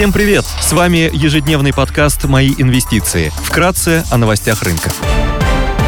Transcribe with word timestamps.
Всем 0.00 0.14
привет! 0.14 0.46
С 0.62 0.72
вами 0.72 1.10
ежедневный 1.12 1.74
подкаст 1.74 2.24
«Мои 2.24 2.54
инвестиции». 2.56 3.30
Вкратце 3.44 4.02
о 4.10 4.16
новостях 4.16 4.62
рынка. 4.62 4.90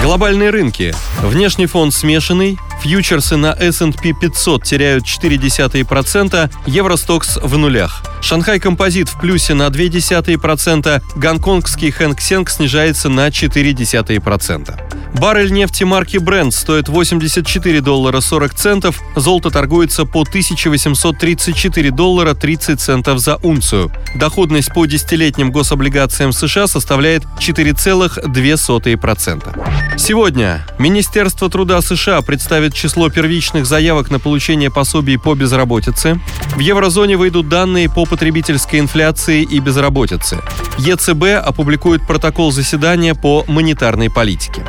Глобальные 0.02 0.50
рынки. 0.50 0.94
Внешний 1.22 1.64
фон 1.64 1.90
смешанный, 1.90 2.58
фьючерсы 2.82 3.36
на 3.36 3.56
S&P 3.58 4.12
500 4.12 4.64
теряют 4.64 5.04
0,4%, 5.04 6.50
Евростокс 6.66 7.38
в 7.38 7.56
нулях. 7.56 8.02
Шанхай 8.20 8.60
Композит 8.60 9.08
в 9.08 9.18
плюсе 9.18 9.54
на 9.54 9.68
0,2%, 9.68 11.02
гонконгский 11.16 11.90
Хэнк 11.90 12.20
Сенг 12.20 12.50
снижается 12.50 13.08
на 13.08 13.28
0,4%. 13.28 14.91
Баррель 15.14 15.52
нефти 15.52 15.84
марки 15.84 16.16
Brent 16.16 16.50
стоит 16.52 16.88
84 16.88 17.80
доллара 17.80 18.20
40 18.20 18.54
центов, 18.54 19.00
золото 19.14 19.50
торгуется 19.50 20.04
по 20.04 20.22
1834 20.22 21.90
доллара 21.90 22.34
30 22.34 22.80
центов 22.80 23.18
за 23.18 23.36
унцию. 23.36 23.92
Доходность 24.14 24.72
по 24.72 24.86
десятилетним 24.86 25.52
гособлигациям 25.52 26.32
США 26.32 26.66
составляет 26.66 27.24
4,2%. 27.38 29.98
Сегодня 29.98 30.66
Министерство 30.78 31.50
труда 31.50 31.82
США 31.82 32.22
представит 32.22 32.72
число 32.74 33.10
первичных 33.10 33.66
заявок 33.66 34.10
на 34.10 34.18
получение 34.18 34.70
пособий 34.70 35.18
по 35.18 35.34
безработице. 35.34 36.18
В 36.56 36.60
еврозоне 36.60 37.18
выйдут 37.18 37.48
данные 37.48 37.90
по 37.90 38.06
потребительской 38.06 38.80
инфляции 38.80 39.42
и 39.42 39.60
безработице. 39.60 40.40
ЕЦБ 40.78 41.44
опубликует 41.44 42.06
протокол 42.06 42.50
заседания 42.50 43.14
по 43.14 43.44
монетарной 43.46 44.10
политике. 44.10 44.64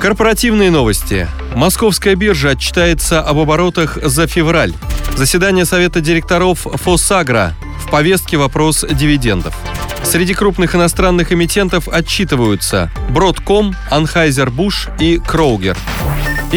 Корпоративные 0.00 0.70
новости. 0.70 1.28
Московская 1.54 2.14
биржа 2.14 2.50
отчитается 2.50 3.20
об 3.20 3.38
оборотах 3.38 3.98
за 4.02 4.26
февраль. 4.26 4.72
Заседание 5.16 5.64
Совета 5.64 6.00
директоров 6.00 6.66
«Фосагра». 6.74 7.54
В 7.84 7.90
повестке 7.90 8.36
вопрос 8.36 8.84
дивидендов. 8.88 9.54
Среди 10.02 10.34
крупных 10.34 10.74
иностранных 10.74 11.32
эмитентов 11.32 11.88
отчитываются 11.88 12.90
Broadcom, 13.10 13.74
Anheuser-Busch 13.90 15.00
и 15.00 15.16
Kroger. 15.16 15.76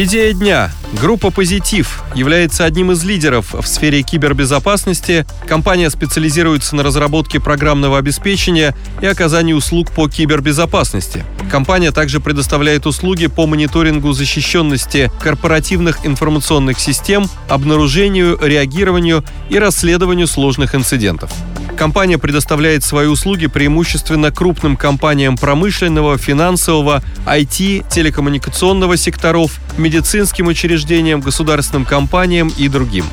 Идея 0.00 0.32
дня. 0.32 0.70
Группа 1.00 1.32
«Позитив» 1.32 2.04
является 2.14 2.64
одним 2.64 2.92
из 2.92 3.02
лидеров 3.02 3.52
в 3.52 3.66
сфере 3.66 4.02
кибербезопасности. 4.02 5.26
Компания 5.48 5.90
специализируется 5.90 6.76
на 6.76 6.84
разработке 6.84 7.40
программного 7.40 7.98
обеспечения 7.98 8.76
и 9.00 9.06
оказании 9.06 9.54
услуг 9.54 9.90
по 9.90 10.08
кибербезопасности. 10.08 11.24
Компания 11.50 11.90
также 11.90 12.20
предоставляет 12.20 12.86
услуги 12.86 13.26
по 13.26 13.48
мониторингу 13.48 14.12
защищенности 14.12 15.10
корпоративных 15.20 16.06
информационных 16.06 16.78
систем, 16.78 17.28
обнаружению, 17.48 18.38
реагированию 18.40 19.24
и 19.50 19.58
расследованию 19.58 20.28
сложных 20.28 20.76
инцидентов. 20.76 21.32
Компания 21.78 22.18
предоставляет 22.18 22.82
свои 22.82 23.06
услуги 23.06 23.46
преимущественно 23.46 24.32
крупным 24.32 24.76
компаниям 24.76 25.36
промышленного, 25.36 26.18
финансового, 26.18 27.04
IT, 27.24 27.86
телекоммуникационного 27.88 28.96
секторов, 28.96 29.60
медицинским 29.76 30.48
учреждениям, 30.48 31.20
государственным 31.20 31.84
компаниям 31.84 32.52
и 32.58 32.66
другим. 32.66 33.04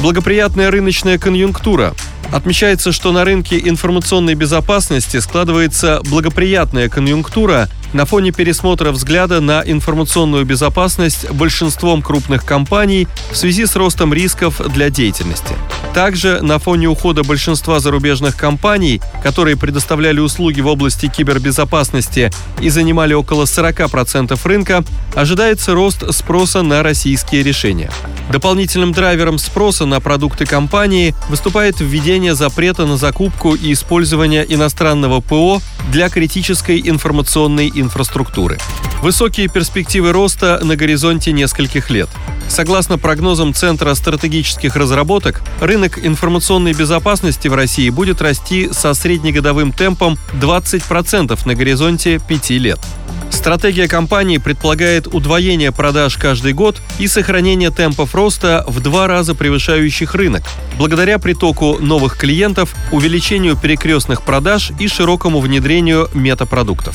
Благоприятная 0.00 0.70
рыночная 0.70 1.18
конъюнктура. 1.18 1.94
Отмечается, 2.30 2.92
что 2.92 3.10
на 3.10 3.24
рынке 3.24 3.58
информационной 3.58 4.34
безопасности 4.34 5.16
складывается 5.16 6.00
благоприятная 6.04 6.88
конъюнктура 6.88 7.68
на 7.92 8.06
фоне 8.06 8.32
пересмотра 8.32 8.92
взгляда 8.92 9.40
на 9.40 9.62
информационную 9.64 10.44
безопасность 10.44 11.30
большинством 11.30 12.02
крупных 12.02 12.44
компаний 12.44 13.06
в 13.30 13.36
связи 13.36 13.66
с 13.66 13.76
ростом 13.76 14.12
рисков 14.14 14.60
для 14.72 14.90
деятельности. 14.90 15.54
Также 15.94 16.40
на 16.40 16.58
фоне 16.58 16.88
ухода 16.88 17.22
большинства 17.22 17.78
зарубежных 17.78 18.36
компаний, 18.36 19.02
которые 19.22 19.56
предоставляли 19.56 20.20
услуги 20.20 20.60
в 20.60 20.66
области 20.66 21.06
кибербезопасности 21.06 22.30
и 22.60 22.70
занимали 22.70 23.12
около 23.12 23.44
40% 23.44 24.38
рынка, 24.44 24.84
ожидается 25.14 25.74
рост 25.74 26.12
спроса 26.12 26.62
на 26.62 26.82
российские 26.82 27.42
решения. 27.42 27.90
Дополнительным 28.30 28.92
драйвером 28.92 29.38
спроса 29.38 29.84
на 29.84 30.00
продукты 30.00 30.46
компании 30.46 31.14
выступает 31.28 31.80
введение 31.80 32.34
запрета 32.34 32.86
на 32.86 32.96
закупку 32.96 33.54
и 33.54 33.72
использование 33.72 34.46
иностранного 34.48 35.20
ПО 35.20 35.60
для 35.90 36.08
критической 36.08 36.80
информационной 36.84 37.70
инфраструктуры. 37.74 38.58
Высокие 39.02 39.48
перспективы 39.48 40.12
роста 40.12 40.60
на 40.62 40.76
горизонте 40.76 41.32
нескольких 41.32 41.90
лет. 41.90 42.08
Согласно 42.48 42.98
прогнозам 42.98 43.54
Центра 43.54 43.94
стратегических 43.94 44.76
разработок, 44.76 45.42
рынок 45.60 45.98
информационной 46.04 46.72
безопасности 46.72 47.48
в 47.48 47.54
России 47.54 47.90
будет 47.90 48.20
расти 48.20 48.68
со 48.72 48.94
среднегодовым 48.94 49.72
темпом 49.72 50.18
20% 50.40 51.46
на 51.46 51.54
горизонте 51.54 52.20
5 52.28 52.50
лет. 52.50 52.80
Стратегия 53.42 53.88
компании 53.88 54.38
предполагает 54.38 55.08
удвоение 55.08 55.72
продаж 55.72 56.16
каждый 56.16 56.52
год 56.52 56.80
и 57.00 57.08
сохранение 57.08 57.72
темпов 57.72 58.14
роста 58.14 58.64
в 58.68 58.78
два 58.78 59.08
раза 59.08 59.34
превышающих 59.34 60.14
рынок, 60.14 60.44
благодаря 60.78 61.18
притоку 61.18 61.78
новых 61.80 62.16
клиентов, 62.16 62.72
увеличению 62.92 63.56
перекрестных 63.56 64.22
продаж 64.22 64.70
и 64.78 64.86
широкому 64.86 65.40
внедрению 65.40 66.08
метапродуктов. 66.14 66.94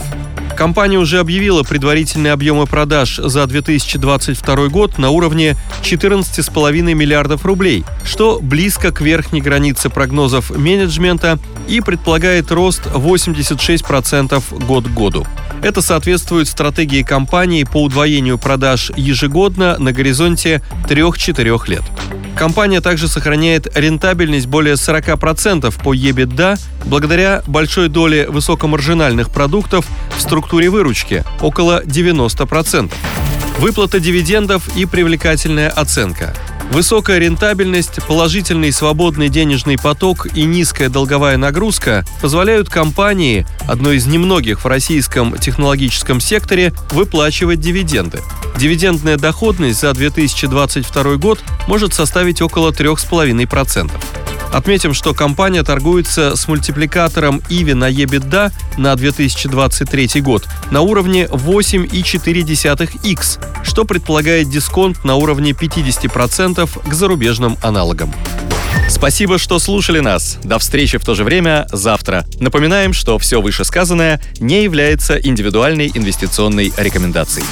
Компания 0.55 0.97
уже 0.97 1.19
объявила 1.19 1.63
предварительные 1.63 2.31
объемы 2.31 2.65
продаж 2.65 3.17
за 3.17 3.45
2022 3.45 4.69
год 4.69 4.97
на 4.97 5.09
уровне 5.09 5.57
14,5 5.83 6.81
миллиардов 6.93 7.43
рублей, 7.45 7.83
что 8.05 8.39
близко 8.41 8.93
к 8.93 9.01
верхней 9.01 9.41
границе 9.41 9.89
прогнозов 9.89 10.49
менеджмента 10.51 11.39
и 11.67 11.81
предполагает 11.81 12.51
рост 12.51 12.83
86% 12.85 14.65
год 14.65 14.85
к 14.85 14.91
году. 14.91 15.27
Это 15.61 15.81
соответствует 15.81 16.47
стратегии 16.47 17.01
компании 17.03 17.63
по 17.63 17.83
удвоению 17.83 18.37
продаж 18.37 18.91
ежегодно 18.95 19.77
на 19.79 19.91
горизонте 19.91 20.61
3-4 20.87 21.69
лет. 21.69 21.83
Компания 22.37 22.81
также 22.81 23.07
сохраняет 23.07 23.75
рентабельность 23.75 24.45
более 24.45 24.75
40% 24.75 25.83
по 25.83 25.95
EBITDA 25.95 26.59
благодаря 26.85 27.41
большой 27.47 27.89
доле 27.89 28.29
высокомаржинальных 28.29 29.31
продуктов 29.31 29.87
в 30.15 30.21
структуре 30.21 30.69
выручки– 30.69 31.23
около 31.41 31.83
90%. 31.83 32.91
Выплата 33.59 33.99
дивидендов 33.99 34.77
и 34.77 34.85
привлекательная 34.85 35.69
оценка– 35.69 36.35
Высокая 36.71 37.17
рентабельность, 37.17 37.99
положительный 38.07 38.71
свободный 38.71 39.29
денежный 39.29 39.77
поток 39.77 40.27
и 40.35 40.43
низкая 40.43 40.89
долговая 40.89 41.37
нагрузка 41.37 42.05
позволяют 42.21 42.69
компании, 42.69 43.47
одной 43.67 43.97
из 43.97 44.05
немногих 44.05 44.63
в 44.63 44.67
российском 44.67 45.37
технологическом 45.37 46.19
секторе, 46.19 46.73
выплачивать 46.91 47.61
дивиденды. 47.61 48.19
Дивидендная 48.57 49.17
доходность 49.17 49.79
за 49.79 49.93
2022 49.93 51.15
год 51.15 51.39
может 51.67 51.93
составить 51.93 52.41
около 52.41 52.71
3,5%. 52.71 53.91
Отметим, 54.51 54.93
что 54.93 55.13
компания 55.13 55.63
торгуется 55.63 56.35
с 56.35 56.45
мультипликатором 56.47 57.41
EV 57.49 57.73
на 57.73 57.89
EBITDA 57.91 58.51
на 58.77 58.95
2023 58.95 60.21
год 60.21 60.47
на 60.71 60.81
уровне 60.81 61.25
8,4x, 61.25 63.63
что 63.63 63.85
предполагает 63.85 64.49
дисконт 64.49 65.03
на 65.03 65.15
уровне 65.15 65.51
50% 65.51 66.89
к 66.89 66.93
зарубежным 66.93 67.57
аналогам. 67.61 68.13
Спасибо, 68.89 69.37
что 69.37 69.59
слушали 69.59 69.99
нас. 69.99 70.39
До 70.43 70.57
встречи 70.59 70.97
в 70.97 71.05
то 71.05 71.13
же 71.13 71.25
время 71.25 71.67
завтра. 71.71 72.25
Напоминаем, 72.39 72.93
что 72.93 73.19
все 73.19 73.41
вышесказанное 73.41 74.21
не 74.39 74.63
является 74.63 75.17
индивидуальной 75.17 75.91
инвестиционной 75.93 76.71
рекомендацией. 76.77 77.45